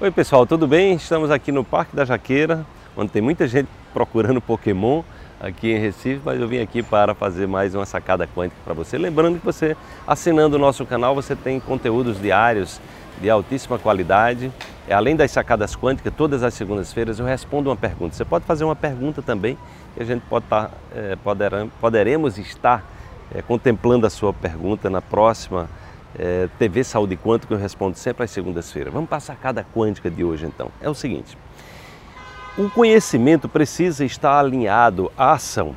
[0.00, 0.94] Oi pessoal, tudo bem?
[0.94, 2.64] Estamos aqui no Parque da Jaqueira,
[2.96, 5.02] onde tem muita gente procurando Pokémon
[5.40, 8.96] aqui em Recife, mas eu vim aqui para fazer mais uma sacada quântica para você.
[8.96, 9.76] Lembrando que você,
[10.06, 12.80] assinando o nosso canal, você tem conteúdos diários
[13.20, 14.52] de altíssima qualidade.
[14.86, 18.14] É, além das sacadas quânticas, todas as segundas-feiras eu respondo uma pergunta.
[18.14, 19.58] Você pode fazer uma pergunta também
[19.96, 21.16] e a gente pode estar, é,
[21.80, 22.84] poderemos estar
[23.34, 25.68] é, contemplando a sua pergunta na próxima
[26.18, 28.92] é, TV Saúde Quântica, eu respondo sempre às segundas-feiras.
[28.92, 30.70] Vamos para a sacada quântica de hoje então.
[30.80, 31.38] É o seguinte,
[32.56, 35.76] o conhecimento precisa estar alinhado à ação,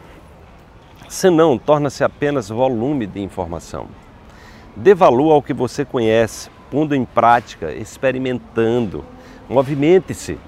[1.08, 3.88] senão torna-se apenas volume de informação.
[4.76, 9.04] Dê valor ao que você conhece, pondo em prática, experimentando.
[9.50, 10.40] Movimente-se.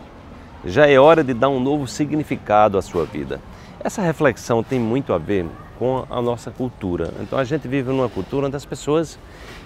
[0.65, 3.41] Já é hora de dar um novo significado à sua vida.
[3.79, 5.45] Essa reflexão tem muito a ver
[5.77, 7.11] com a nossa cultura.
[7.21, 9.19] Então a gente vive numa cultura onde as pessoas,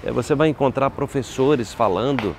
[0.03, 2.35] eh, você vai encontrar professores falando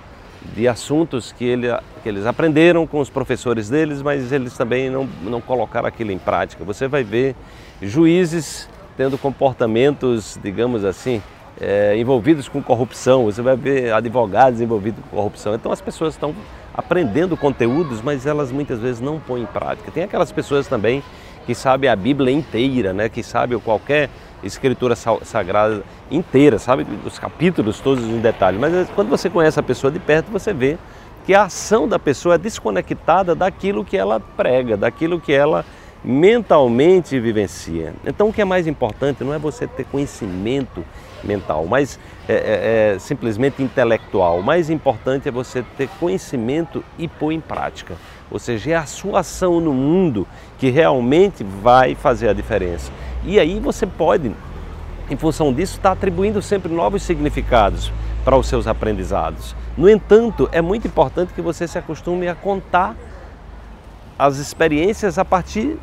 [0.54, 1.66] de assuntos que, ele,
[2.02, 6.18] que eles aprenderam com os professores deles, mas eles também não, não colocaram aquilo em
[6.18, 6.64] prática.
[6.64, 7.34] Você vai ver
[7.82, 11.22] juízes tendo comportamentos, digamos assim,
[11.60, 15.54] é, envolvidos com corrupção, você vai ver advogados envolvidos com corrupção.
[15.54, 16.34] Então as pessoas estão
[16.74, 19.90] aprendendo conteúdos, mas elas muitas vezes não põem em prática.
[19.90, 21.02] Tem aquelas pessoas também
[21.48, 23.08] que sabem a Bíblia inteira, né?
[23.08, 24.10] que sabem qualquer
[24.42, 28.58] escritura sagrada inteira, sabe os capítulos todos em detalhe.
[28.58, 30.76] Mas quando você conhece a pessoa de perto, você vê
[31.24, 35.64] que a ação da pessoa é desconectada daquilo que ela prega, daquilo que ela
[36.04, 37.92] mentalmente vivencia.
[38.04, 40.84] Então, o que é mais importante não é você ter conhecimento
[41.24, 44.38] mental, mas é, é, é simplesmente intelectual.
[44.38, 47.94] O mais importante é você ter conhecimento e pôr em prática.
[48.30, 50.26] Ou seja, é a sua ação no mundo
[50.58, 52.92] que realmente vai fazer a diferença.
[53.24, 54.32] E aí você pode,
[55.10, 57.90] em função disso, estar atribuindo sempre novos significados
[58.24, 59.56] para os seus aprendizados.
[59.76, 62.94] No entanto, é muito importante que você se acostume a contar
[64.18, 65.78] as experiências a partir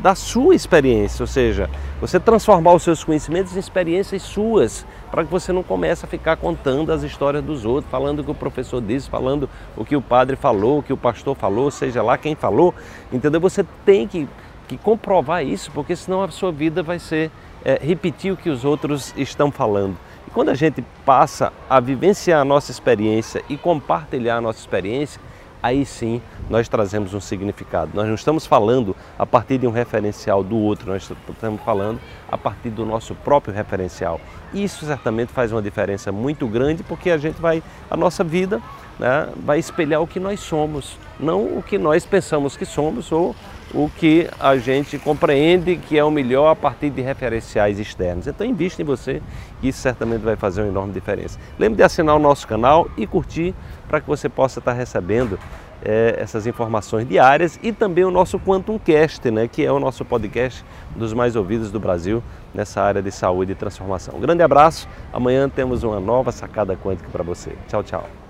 [0.00, 1.68] da sua experiência, ou seja,
[2.00, 6.36] você transformar os seus conhecimentos em experiências suas, para que você não comece a ficar
[6.36, 10.00] contando as histórias dos outros, falando o que o professor disse, falando o que o
[10.00, 12.74] padre falou, o que o pastor falou, seja lá quem falou,
[13.12, 13.40] entendeu?
[13.40, 14.26] Você tem que,
[14.66, 17.30] que comprovar isso, porque senão a sua vida vai ser
[17.62, 19.98] é, repetir o que os outros estão falando.
[20.26, 25.20] E quando a gente passa a vivenciar a nossa experiência e compartilhar a nossa experiência,
[25.62, 27.92] aí sim nós trazemos um significado.
[27.94, 32.00] Nós não estamos falando a partir de um referencial do outro, nós estamos falando
[32.30, 34.20] a partir do nosso próprio referencial.
[34.52, 38.60] Isso certamente faz uma diferença muito grande porque a gente vai, a nossa vida
[39.00, 43.34] né, vai espelhar o que nós somos, não o que nós pensamos que somos ou
[43.72, 48.26] o que a gente compreende que é o melhor a partir de referenciais externos.
[48.26, 49.22] Então invista em você,
[49.62, 51.38] isso certamente vai fazer uma enorme diferença.
[51.58, 53.54] Lembre de assinar o nosso canal e curtir
[53.88, 55.38] para que você possa estar recebendo
[55.82, 60.04] é, essas informações diárias e também o nosso Quantum Cast, né, que é o nosso
[60.04, 60.62] podcast
[60.94, 62.22] dos mais ouvidos do Brasil
[62.52, 64.14] nessa área de saúde e transformação.
[64.14, 67.56] Um grande abraço, amanhã temos uma nova sacada quântica para você.
[67.66, 68.29] Tchau, tchau.